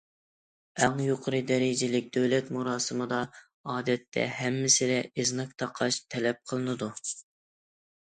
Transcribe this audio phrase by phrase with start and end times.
[0.85, 3.21] ئەڭ يۇقىرى دەرىجىدىكى دۆلەت مۇراسىمىدا،
[3.75, 6.95] ئادەتتە ھەممىسىدە ئىزناك تاقاش تەلەپ قىلىنىدۇ.